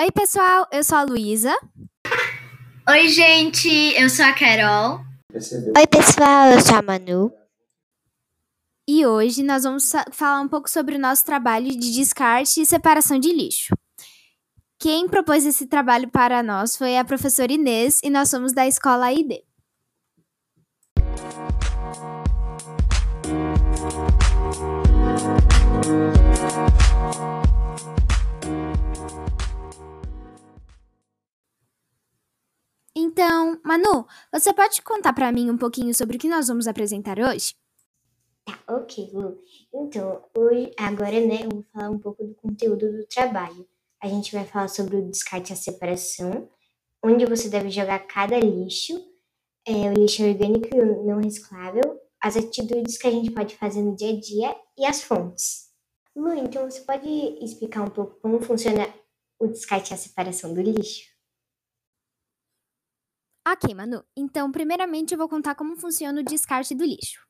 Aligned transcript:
Oi, 0.00 0.12
pessoal, 0.12 0.64
eu 0.70 0.84
sou 0.84 0.96
a 0.96 1.02
Luísa. 1.02 1.52
Oi, 2.88 3.08
gente, 3.08 3.68
eu 4.00 4.08
sou 4.08 4.24
a 4.24 4.32
Carol. 4.32 5.00
Oi, 5.34 5.86
pessoal, 5.88 6.52
eu 6.52 6.60
sou 6.60 6.76
a 6.76 6.82
Manu. 6.82 7.32
E 8.86 9.04
hoje 9.04 9.42
nós 9.42 9.64
vamos 9.64 9.90
falar 10.12 10.40
um 10.40 10.46
pouco 10.46 10.70
sobre 10.70 10.94
o 10.94 11.00
nosso 11.00 11.24
trabalho 11.24 11.68
de 11.70 11.92
descarte 11.92 12.60
e 12.60 12.66
separação 12.66 13.18
de 13.18 13.32
lixo. 13.32 13.74
Quem 14.78 15.08
propôs 15.08 15.44
esse 15.44 15.66
trabalho 15.66 16.08
para 16.08 16.44
nós 16.44 16.76
foi 16.76 16.96
a 16.96 17.04
professora 17.04 17.52
Inês 17.52 17.98
e 18.04 18.08
nós 18.08 18.30
somos 18.30 18.52
da 18.52 18.68
escola 18.68 19.06
AID. 19.06 19.47
Manu, 33.98 34.06
você 34.32 34.52
pode 34.52 34.82
contar 34.82 35.12
para 35.12 35.32
mim 35.32 35.50
um 35.50 35.58
pouquinho 35.58 35.94
sobre 35.94 36.16
o 36.16 36.20
que 36.20 36.28
nós 36.28 36.48
vamos 36.48 36.68
apresentar 36.68 37.18
hoje? 37.18 37.54
Tá, 38.44 38.58
ok, 38.68 39.10
Lu. 39.12 39.38
Então, 39.74 40.24
hoje, 40.36 40.72
agora, 40.78 41.20
né, 41.20 41.44
eu 41.44 41.50
vou 41.50 41.64
falar 41.72 41.90
um 41.90 41.98
pouco 41.98 42.24
do 42.24 42.34
conteúdo 42.34 42.90
do 42.90 43.06
trabalho. 43.06 43.66
A 44.02 44.08
gente 44.08 44.32
vai 44.32 44.44
falar 44.44 44.68
sobre 44.68 44.96
o 44.96 45.10
descarte 45.10 45.52
e 45.52 45.54
a 45.54 45.56
separação, 45.56 46.48
onde 47.04 47.26
você 47.26 47.48
deve 47.48 47.70
jogar 47.70 47.98
cada 48.06 48.38
lixo, 48.38 48.94
é, 49.66 49.90
o 49.90 49.94
lixo 49.94 50.24
orgânico 50.24 50.68
e 50.74 50.80
o 50.80 51.04
não 51.04 51.18
reciclável, 51.18 52.00
as 52.20 52.36
atitudes 52.36 52.96
que 52.96 53.06
a 53.06 53.10
gente 53.10 53.30
pode 53.30 53.56
fazer 53.56 53.82
no 53.82 53.94
dia 53.94 54.10
a 54.10 54.20
dia 54.20 54.56
e 54.76 54.86
as 54.86 55.02
fontes. 55.02 55.68
Lu, 56.16 56.32
então 56.34 56.68
você 56.68 56.80
pode 56.80 57.08
explicar 57.44 57.82
um 57.82 57.90
pouco 57.90 58.18
como 58.20 58.40
funciona 58.40 58.88
o 59.38 59.46
descarte 59.46 59.92
e 59.92 59.94
a 59.94 59.96
separação 59.96 60.52
do 60.52 60.60
lixo? 60.60 61.17
Ok, 63.50 63.74
Manu. 63.74 64.04
Então, 64.14 64.52
primeiramente, 64.52 65.12
eu 65.12 65.18
vou 65.18 65.26
contar 65.26 65.54
como 65.54 65.74
funciona 65.74 66.20
o 66.20 66.24
descarte 66.24 66.74
do 66.74 66.84
lixo. 66.84 67.26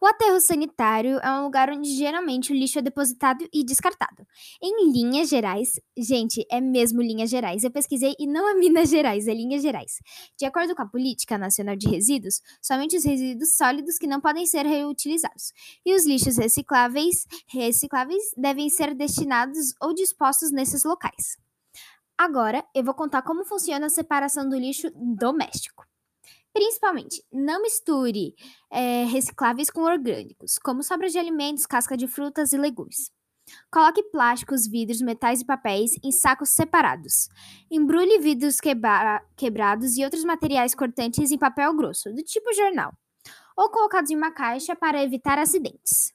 O 0.00 0.06
aterro 0.06 0.40
sanitário 0.40 1.18
é 1.18 1.30
um 1.30 1.44
lugar 1.44 1.70
onde 1.70 1.94
geralmente 1.94 2.52
o 2.52 2.56
lixo 2.56 2.78
é 2.78 2.82
depositado 2.82 3.46
e 3.52 3.62
descartado. 3.62 4.26
Em 4.62 4.90
linhas 4.90 5.28
gerais, 5.28 5.78
gente, 5.96 6.42
é 6.50 6.58
mesmo 6.58 7.02
linhas 7.02 7.28
gerais. 7.28 7.64
Eu 7.64 7.70
pesquisei 7.70 8.14
e 8.18 8.26
não 8.26 8.48
é 8.48 8.54
Minas 8.62 8.88
Gerais, 8.88 9.28
é 9.28 9.34
linhas 9.34 9.60
gerais. 9.60 9.98
De 10.38 10.46
acordo 10.46 10.74
com 10.74 10.82
a 10.82 10.88
Política 10.88 11.36
Nacional 11.36 11.76
de 11.76 11.86
Resíduos, 11.86 12.40
somente 12.62 12.96
os 12.96 13.04
resíduos 13.04 13.54
sólidos 13.54 13.98
que 13.98 14.06
não 14.06 14.22
podem 14.22 14.46
ser 14.46 14.64
reutilizados 14.64 15.52
e 15.84 15.94
os 15.94 16.06
lixos 16.06 16.38
recicláveis, 16.38 17.26
recicláveis 17.46 18.22
devem 18.38 18.70
ser 18.70 18.94
destinados 18.94 19.74
ou 19.82 19.92
dispostos 19.92 20.50
nesses 20.50 20.82
locais. 20.82 21.36
Agora, 22.22 22.64
eu 22.72 22.84
vou 22.84 22.94
contar 22.94 23.20
como 23.22 23.44
funciona 23.44 23.86
a 23.86 23.90
separação 23.90 24.48
do 24.48 24.56
lixo 24.56 24.88
doméstico. 24.94 25.84
Principalmente, 26.52 27.20
não 27.32 27.60
misture 27.60 28.36
é, 28.70 29.02
recicláveis 29.06 29.68
com 29.70 29.80
orgânicos, 29.80 30.56
como 30.56 30.84
sobras 30.84 31.10
de 31.10 31.18
alimentos, 31.18 31.66
casca 31.66 31.96
de 31.96 32.06
frutas 32.06 32.52
e 32.52 32.56
legumes. 32.56 33.10
Coloque 33.72 34.04
plásticos, 34.04 34.68
vidros, 34.68 35.00
metais 35.00 35.40
e 35.40 35.44
papéis 35.44 35.98
em 36.00 36.12
sacos 36.12 36.50
separados. 36.50 37.28
Embrulhe 37.68 38.20
vidros 38.20 38.60
quebra 38.60 39.20
quebrados 39.36 39.96
e 39.96 40.04
outros 40.04 40.22
materiais 40.22 40.76
cortantes 40.76 41.32
em 41.32 41.38
papel 41.38 41.74
grosso, 41.74 42.12
do 42.14 42.22
tipo 42.22 42.54
jornal, 42.54 42.92
ou 43.56 43.68
colocados 43.68 44.12
em 44.12 44.16
uma 44.16 44.30
caixa 44.30 44.76
para 44.76 45.02
evitar 45.02 45.40
acidentes. 45.40 46.14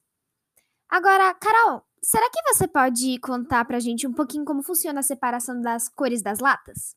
Agora, 0.88 1.34
Carol, 1.34 1.84
será 2.02 2.30
que 2.30 2.54
você 2.54 2.68
pode 2.68 3.20
contar 3.20 3.66
pra 3.66 3.80
gente 3.80 4.08
um 4.08 4.14
pouquinho 4.14 4.46
como 4.46 4.64
funciona 4.64 5.00
a 5.00 5.04
separação 5.04 5.62
das 5.62 5.90
cores 5.90 6.22
das 6.22 6.40
latas? 6.40 6.96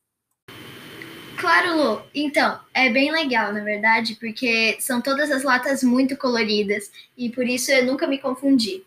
Claro, 1.40 1.76
Lu. 1.76 2.02
Então, 2.14 2.60
é 2.74 2.90
bem 2.90 3.10
legal, 3.10 3.50
na 3.50 3.64
verdade, 3.64 4.14
porque 4.16 4.76
são 4.78 5.00
todas 5.00 5.30
as 5.30 5.42
latas 5.42 5.82
muito 5.82 6.14
coloridas 6.16 6.92
e 7.16 7.30
por 7.30 7.46
isso 7.46 7.72
eu 7.72 7.86
nunca 7.86 8.06
me 8.06 8.18
confundi. 8.18 8.84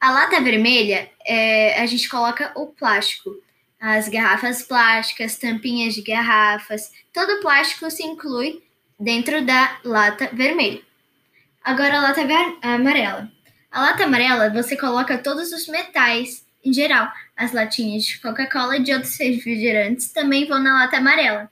A 0.00 0.10
lata 0.10 0.40
vermelha, 0.40 1.10
é, 1.26 1.78
a 1.80 1.86
gente 1.86 2.08
coloca 2.08 2.52
o 2.54 2.68
plástico, 2.68 3.36
as 3.78 4.08
garrafas 4.08 4.62
plásticas, 4.62 5.36
tampinhas 5.36 5.94
de 5.94 6.00
garrafas, 6.00 6.90
todo 7.12 7.42
plástico 7.42 7.90
se 7.90 8.02
inclui 8.02 8.62
dentro 8.98 9.44
da 9.44 9.78
lata 9.84 10.30
vermelha. 10.32 10.80
Agora 11.62 11.98
a 11.98 12.02
lata 12.02 12.22
amarela. 12.62 13.30
A 13.74 13.80
lata 13.80 14.04
amarela 14.04 14.50
você 14.50 14.76
coloca 14.76 15.18
todos 15.18 15.52
os 15.52 15.66
metais 15.66 16.46
em 16.64 16.72
geral. 16.72 17.12
As 17.36 17.52
latinhas 17.52 18.04
de 18.04 18.20
Coca-Cola 18.20 18.76
e 18.76 18.82
de 18.84 18.92
outros 18.92 19.18
refrigerantes 19.18 20.12
também 20.12 20.46
vão 20.46 20.60
na 20.60 20.74
lata 20.74 20.98
amarela. 20.98 21.50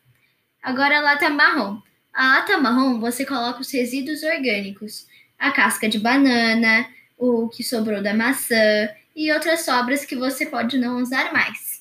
Agora 0.63 0.99
a 0.99 1.01
lata 1.01 1.29
marrom. 1.29 1.83
A 2.13 2.37
lata 2.37 2.59
marrom 2.59 3.01
você 3.01 3.27
coloca 3.27 3.61
os 3.61 3.73
resíduos 3.73 4.23
orgânicos, 4.23 5.09
a 5.37 5.51
casca 5.51 5.89
de 5.89 5.99
banana, 5.99 6.87
o 7.19 7.49
que 7.49 7.65
sobrou 7.65 8.01
da 8.01 8.15
maçã 8.15 8.89
e 9.17 9.33
outras 9.33 9.65
sobras 9.65 10.05
que 10.05 10.15
você 10.15 10.47
pode 10.47 10.79
não 10.79 10.99
usar 10.99 11.33
mais. 11.33 11.72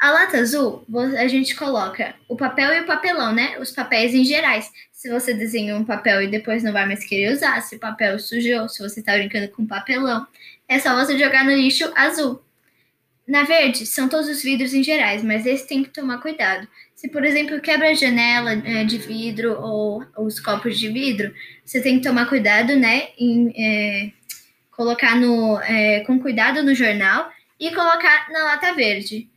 A 0.00 0.10
lata 0.12 0.38
azul, 0.38 0.82
a 1.18 1.28
gente 1.28 1.54
coloca 1.54 2.14
o 2.26 2.34
papel 2.34 2.72
e 2.72 2.80
o 2.80 2.86
papelão, 2.86 3.34
né? 3.34 3.58
Os 3.58 3.70
papéis 3.70 4.14
em 4.14 4.24
gerais. 4.24 4.72
Se 4.90 5.10
você 5.10 5.34
desenha 5.34 5.76
um 5.76 5.84
papel 5.84 6.22
e 6.22 6.26
depois 6.26 6.62
não 6.62 6.72
vai 6.72 6.86
mais 6.86 7.04
querer 7.04 7.34
usar, 7.34 7.60
se 7.60 7.76
o 7.76 7.78
papel 7.78 8.18
sujou, 8.18 8.66
se 8.66 8.82
você 8.82 9.00
está 9.00 9.12
brincando 9.12 9.48
com 9.48 9.66
papelão, 9.66 10.26
é 10.66 10.78
só 10.78 10.96
você 10.96 11.18
jogar 11.18 11.44
no 11.44 11.52
lixo 11.52 11.92
azul. 11.94 12.42
Na 13.28 13.44
verde, 13.44 13.84
são 13.84 14.08
todos 14.08 14.26
os 14.26 14.42
vidros 14.42 14.72
em 14.72 14.82
gerais, 14.82 15.22
mas 15.22 15.44
esse 15.44 15.68
tem 15.68 15.84
que 15.84 15.90
tomar 15.90 16.18
cuidado. 16.18 16.66
Se, 16.94 17.06
por 17.08 17.22
exemplo, 17.22 17.60
quebra 17.60 17.90
a 17.90 17.94
janela 17.94 18.52
é, 18.52 18.84
de 18.84 18.96
vidro 18.96 19.60
ou 19.60 20.02
os 20.16 20.40
copos 20.40 20.78
de 20.78 20.88
vidro, 20.88 21.32
você 21.62 21.82
tem 21.82 21.98
que 21.98 22.08
tomar 22.08 22.24
cuidado, 22.26 22.74
né? 22.74 23.08
Em 23.18 23.52
é, 23.54 24.12
colocar 24.70 25.14
no, 25.14 25.60
é, 25.60 26.00
com 26.00 26.18
cuidado 26.18 26.62
no 26.62 26.74
jornal 26.74 27.30
e 27.58 27.70
colocar 27.74 28.30
na 28.30 28.44
lata 28.44 28.72
verde. 28.72 29.28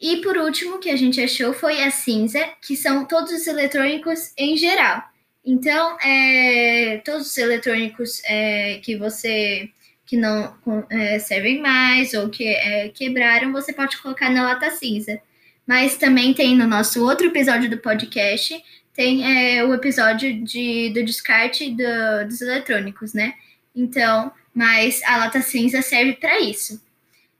E 0.00 0.18
por 0.18 0.36
último, 0.36 0.78
que 0.78 0.90
a 0.90 0.96
gente 0.96 1.20
achou 1.20 1.52
foi 1.52 1.82
a 1.82 1.90
cinza, 1.90 2.44
que 2.60 2.76
são 2.76 3.06
todos 3.06 3.32
os 3.32 3.46
eletrônicos 3.46 4.32
em 4.36 4.56
geral. 4.56 5.02
Então, 5.44 5.96
é, 6.00 7.00
todos 7.04 7.28
os 7.28 7.38
eletrônicos 7.38 8.20
é, 8.24 8.78
que 8.82 8.96
você 8.96 9.70
que 10.04 10.16
não 10.16 10.54
é, 10.88 11.18
servem 11.18 11.60
mais 11.60 12.14
ou 12.14 12.28
que 12.28 12.46
é, 12.46 12.88
quebraram, 12.90 13.52
você 13.52 13.72
pode 13.72 13.98
colocar 13.98 14.30
na 14.30 14.44
lata 14.44 14.70
cinza. 14.70 15.20
Mas 15.66 15.96
também 15.96 16.32
tem 16.32 16.56
no 16.56 16.66
nosso 16.66 17.04
outro 17.04 17.26
episódio 17.26 17.68
do 17.68 17.78
podcast, 17.78 18.62
tem 18.94 19.58
é, 19.58 19.64
o 19.64 19.74
episódio 19.74 20.44
de, 20.44 20.90
do 20.90 21.04
descarte 21.04 21.70
do, 21.70 22.28
dos 22.28 22.40
eletrônicos, 22.40 23.12
né? 23.12 23.34
Então, 23.74 24.30
mas 24.54 25.02
a 25.02 25.16
lata 25.18 25.42
cinza 25.42 25.82
serve 25.82 26.14
para 26.14 26.40
isso. 26.40 26.80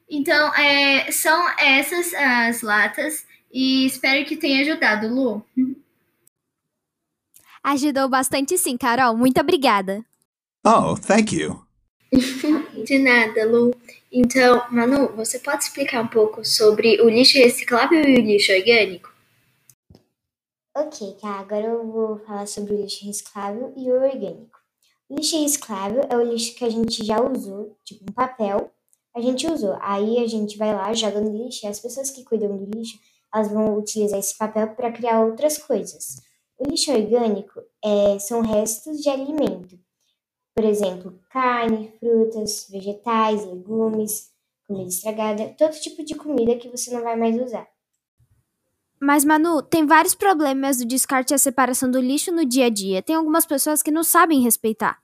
Então, 0.09 0.55
é, 0.55 1.11
são 1.11 1.49
essas 1.59 2.15
as 2.15 2.63
latas 2.63 3.27
e 3.53 3.87
espero 3.87 4.25
que 4.25 4.37
tenha 4.37 4.63
ajudado, 4.63 5.09
Lu. 5.09 5.45
Ajudou 7.63 8.09
bastante 8.09 8.57
sim, 8.57 8.77
Carol. 8.77 9.17
Muito 9.17 9.41
obrigada. 9.41 10.05
Oh, 10.65 10.95
thank 10.97 11.35
you. 11.35 11.65
De 12.85 12.99
nada, 12.99 13.45
Lu. 13.45 13.73
Então, 14.13 14.65
Manu, 14.71 15.09
você 15.17 15.41
pode 15.41 15.65
explicar 15.65 16.03
um 16.03 16.07
pouco 16.07 16.45
sobre 16.45 17.01
o 17.03 17.09
lixo 17.09 17.39
reciclável 17.39 18.01
e 18.03 18.19
o 18.19 18.23
lixo 18.23 18.53
orgânico? 18.53 19.13
Ok, 20.77 21.17
tá. 21.21 21.41
Agora 21.41 21.67
eu 21.67 21.91
vou 21.91 22.19
falar 22.21 22.47
sobre 22.47 22.75
o 22.75 22.83
lixo 22.83 23.05
reciclável 23.05 23.73
e 23.77 23.91
o 23.91 23.95
orgânico. 23.95 24.61
O 25.09 25.17
lixo 25.17 25.43
reciclável 25.43 26.07
é 26.09 26.17
o 26.17 26.23
lixo 26.23 26.55
que 26.55 26.65
a 26.65 26.71
gente 26.71 27.05
já 27.05 27.21
usou, 27.21 27.77
tipo 27.85 28.05
um 28.09 28.13
papel, 28.13 28.73
a 29.17 29.21
gente 29.21 29.47
usou. 29.47 29.77
Aí 29.81 30.19
a 30.19 30.27
gente 30.27 30.57
vai 30.57 30.73
lá, 30.73 30.93
joga 30.93 31.21
no 31.21 31.37
lixo, 31.45 31.67
e 31.67 31.69
as 31.69 31.81
pessoas 31.81 32.11
que 32.11 32.23
cuidam 32.23 32.57
do 32.57 32.65
lixo, 32.77 32.99
elas 33.35 33.51
vão 33.51 33.77
utilizar 33.77 34.19
esse 34.19 34.37
papel 34.39 34.69
para 34.69 34.93
criar 34.93 35.25
outras 35.25 35.59
coisas. 35.59 36.21
O 36.59 36.71
lixo 36.71 36.93
orgânico 36.93 37.61
é, 37.85 38.19
são 38.19 38.41
restos 38.41 38.99
de 38.99 39.09
alimento 39.11 39.79
por 40.57 40.65
exemplo, 40.65 41.21
carne, 41.29 41.93
frutas, 42.01 42.67
vegetais, 42.71 43.45
legumes, 43.45 44.31
comida 44.67 44.89
estragada, 44.89 45.55
todo 45.59 45.79
tipo 45.79 46.03
de 46.03 46.15
comida 46.15 46.57
que 46.57 46.71
você 46.71 46.91
não 46.95 47.03
vai 47.03 47.15
mais 47.15 47.39
usar. 47.39 47.69
Mas, 48.99 49.23
Manu, 49.23 49.61
tem 49.61 49.85
vários 49.85 50.15
problemas 50.15 50.79
do 50.79 50.87
descarte 50.87 51.35
e 51.35 51.37
a 51.37 51.39
separação 51.39 51.91
do 51.91 52.01
lixo 52.01 52.33
no 52.33 52.47
dia 52.47 52.67
a 52.67 52.71
dia. 52.71 53.03
Tem 53.03 53.15
algumas 53.15 53.45
pessoas 53.45 53.83
que 53.83 53.91
não 53.91 54.03
sabem 54.03 54.41
respeitar. 54.41 54.99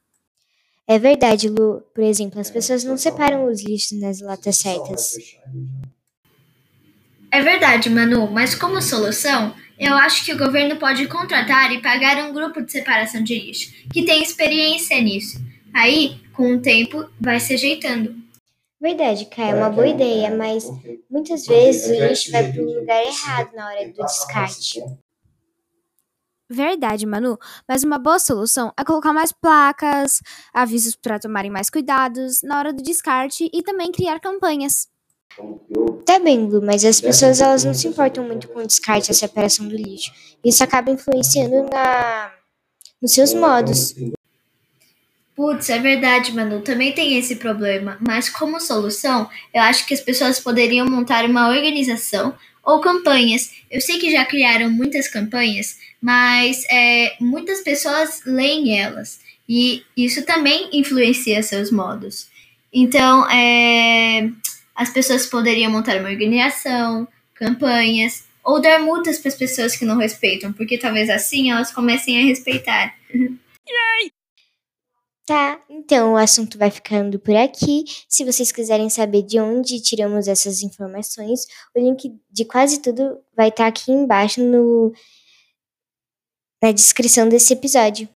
É 0.86 0.98
verdade, 0.98 1.48
Lu. 1.48 1.82
Por 1.94 2.02
exemplo, 2.02 2.40
as 2.40 2.50
pessoas 2.50 2.84
não 2.84 2.96
separam 2.96 3.46
os 3.46 3.62
lixos 3.62 4.00
nas 4.00 4.20
latas 4.20 4.56
certas. 4.56 5.16
É 7.30 7.40
verdade, 7.40 7.88
Manu, 7.88 8.30
mas 8.30 8.54
como 8.54 8.82
solução, 8.82 9.54
eu 9.78 9.94
acho 9.94 10.24
que 10.24 10.32
o 10.32 10.38
governo 10.38 10.76
pode 10.76 11.06
contratar 11.06 11.72
e 11.72 11.80
pagar 11.80 12.18
um 12.28 12.32
grupo 12.34 12.60
de 12.60 12.70
separação 12.70 13.22
de 13.22 13.38
lixo, 13.38 13.72
que 13.92 14.04
tem 14.04 14.22
experiência 14.22 15.00
nisso. 15.00 15.40
Aí, 15.72 16.20
com 16.34 16.56
o 16.56 16.60
tempo, 16.60 17.08
vai 17.18 17.40
se 17.40 17.54
ajeitando. 17.54 18.14
Verdade, 18.80 19.26
Kai, 19.26 19.52
é 19.52 19.54
uma 19.54 19.70
boa 19.70 19.86
ideia, 19.86 20.36
mas 20.36 20.68
muitas 21.08 21.46
vezes 21.46 21.88
o 21.88 22.04
lixo 22.04 22.32
vai 22.32 22.52
para 22.52 22.62
o 22.62 22.80
lugar 22.80 23.02
errado 23.06 23.54
na 23.54 23.66
hora 23.66 23.88
do 23.88 24.04
descarte. 24.04 24.82
Verdade, 26.52 27.06
Manu. 27.06 27.38
Mas 27.66 27.82
uma 27.82 27.98
boa 27.98 28.18
solução 28.18 28.72
é 28.78 28.84
colocar 28.84 29.12
mais 29.12 29.32
placas, 29.32 30.20
avisos 30.52 30.94
para 30.94 31.18
tomarem 31.18 31.50
mais 31.50 31.70
cuidados 31.70 32.42
na 32.42 32.58
hora 32.58 32.72
do 32.72 32.82
descarte 32.82 33.48
e 33.52 33.62
também 33.62 33.90
criar 33.90 34.20
campanhas. 34.20 34.86
Tá 36.04 36.18
bem, 36.18 36.46
Lu, 36.46 36.60
mas 36.60 36.84
as 36.84 37.00
pessoas 37.00 37.40
elas 37.40 37.64
não 37.64 37.72
se 37.72 37.88
importam 37.88 38.22
muito 38.24 38.48
com 38.48 38.60
o 38.60 38.66
descarte 38.66 39.10
e 39.10 39.12
a 39.12 39.14
separação 39.14 39.66
do 39.66 39.74
lixo. 39.74 40.12
Isso 40.44 40.62
acaba 40.62 40.90
influenciando 40.90 41.62
na 41.72 42.30
nos 43.00 43.12
seus 43.12 43.32
modos. 43.32 43.94
Putz, 45.34 45.70
é 45.70 45.78
verdade, 45.78 46.32
Manu. 46.32 46.60
Também 46.60 46.92
tem 46.92 47.18
esse 47.18 47.36
problema. 47.36 47.96
Mas 48.06 48.28
como 48.28 48.60
solução, 48.60 49.28
eu 49.52 49.62
acho 49.62 49.86
que 49.86 49.94
as 49.94 50.00
pessoas 50.00 50.38
poderiam 50.38 50.86
montar 50.86 51.24
uma 51.24 51.48
organização 51.48 52.34
ou 52.64 52.80
campanhas. 52.80 53.50
Eu 53.70 53.80
sei 53.80 53.98
que 53.98 54.10
já 54.10 54.24
criaram 54.24 54.70
muitas 54.70 55.08
campanhas, 55.08 55.78
mas 56.00 56.64
é, 56.70 57.16
muitas 57.20 57.60
pessoas 57.60 58.22
leem 58.24 58.78
elas. 58.78 59.20
E 59.48 59.82
isso 59.96 60.24
também 60.24 60.70
influencia 60.72 61.42
seus 61.42 61.70
modos. 61.70 62.28
Então, 62.72 63.28
é, 63.30 64.30
as 64.74 64.90
pessoas 64.90 65.26
poderiam 65.26 65.70
montar 65.70 65.98
uma 65.98 66.08
organização, 66.08 67.06
campanhas, 67.34 68.24
ou 68.44 68.60
dar 68.60 68.80
multas 68.80 69.18
para 69.18 69.28
as 69.28 69.36
pessoas 69.36 69.76
que 69.76 69.84
não 69.84 69.96
respeitam, 69.96 70.52
porque 70.52 70.78
talvez 70.78 71.10
assim 71.10 71.50
elas 71.50 71.72
comecem 71.72 72.18
a 72.18 72.24
respeitar. 72.24 72.94
Tá, 75.24 75.62
então 75.70 76.14
o 76.14 76.16
assunto 76.16 76.58
vai 76.58 76.68
ficando 76.70 77.18
por 77.18 77.36
aqui. 77.36 77.84
Se 78.08 78.24
vocês 78.24 78.50
quiserem 78.50 78.90
saber 78.90 79.22
de 79.22 79.38
onde 79.38 79.80
tiramos 79.80 80.26
essas 80.26 80.62
informações, 80.62 81.46
o 81.76 81.80
link 81.80 82.12
de 82.28 82.44
quase 82.44 82.82
tudo 82.82 83.20
vai 83.36 83.48
estar 83.48 83.68
aqui 83.68 83.92
embaixo 83.92 84.42
no, 84.42 84.92
na 86.60 86.72
descrição 86.72 87.28
desse 87.28 87.52
episódio. 87.52 88.08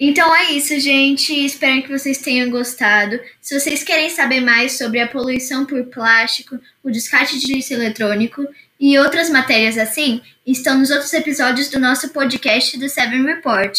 Então 0.00 0.34
é 0.34 0.52
isso, 0.52 0.80
gente. 0.80 1.30
Espero 1.44 1.82
que 1.82 1.90
vocês 1.90 2.16
tenham 2.16 2.48
gostado. 2.48 3.20
Se 3.38 3.60
vocês 3.60 3.84
querem 3.84 4.08
saber 4.08 4.40
mais 4.40 4.78
sobre 4.78 4.98
a 4.98 5.06
poluição 5.06 5.66
por 5.66 5.84
plástico, 5.84 6.58
o 6.82 6.90
descarte 6.90 7.38
de 7.38 7.52
lixo 7.52 7.74
eletrônico 7.74 8.42
e 8.80 8.98
outras 8.98 9.28
matérias 9.28 9.76
assim 9.76 10.22
estão 10.46 10.78
nos 10.78 10.90
outros 10.90 11.12
episódios 11.12 11.68
do 11.68 11.78
nosso 11.78 12.08
podcast 12.08 12.78
do 12.78 12.88
Seven 12.88 13.26
Report. 13.26 13.78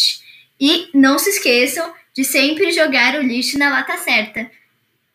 E 0.59 0.89
não 0.93 1.17
se 1.17 1.31
esqueçam 1.31 1.91
de 2.15 2.23
sempre 2.23 2.71
jogar 2.71 3.15
o 3.15 3.23
lixo 3.23 3.57
na 3.57 3.71
lata 3.71 3.97
certa. 3.97 4.47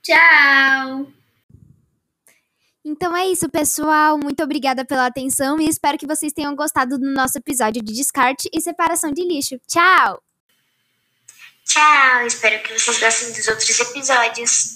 Tchau! 0.02 1.06
Então 2.84 3.16
é 3.16 3.28
isso, 3.28 3.48
pessoal. 3.48 4.18
Muito 4.18 4.42
obrigada 4.42 4.84
pela 4.84 5.06
atenção 5.06 5.60
e 5.60 5.68
espero 5.68 5.98
que 5.98 6.06
vocês 6.06 6.32
tenham 6.32 6.56
gostado 6.56 6.98
do 6.98 7.12
nosso 7.12 7.38
episódio 7.38 7.80
de 7.80 7.92
descarte 7.92 8.48
e 8.52 8.60
separação 8.60 9.12
de 9.12 9.22
lixo. 9.22 9.56
Tchau! 9.68 10.20
Tchau! 11.66 12.26
Espero 12.26 12.62
que 12.62 12.78
vocês 12.78 12.98
gostem 12.98 13.32
dos 13.32 13.48
outros 13.48 13.80
episódios. 13.80 14.75